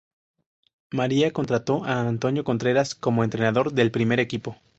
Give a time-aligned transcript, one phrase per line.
[0.89, 4.57] María contrató a Antonio Contreras como entrenador del primer equipo.